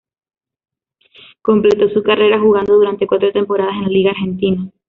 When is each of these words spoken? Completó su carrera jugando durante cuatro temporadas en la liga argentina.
Completó 1.43 1.87
su 1.89 2.01
carrera 2.01 2.39
jugando 2.39 2.73
durante 2.73 3.05
cuatro 3.05 3.31
temporadas 3.31 3.75
en 3.75 3.83
la 3.83 3.87
liga 3.89 4.09
argentina. 4.09 4.71